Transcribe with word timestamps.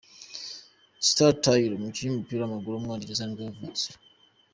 Stuart 1.07 1.37
Taylor, 1.43 1.75
umukinnyi 1.79 2.11
w’umupira 2.13 2.39
w’amaguru 2.41 2.73
w’umwongereza 2.75 3.23
nibwo 3.25 3.43
yavutse. 3.47 3.85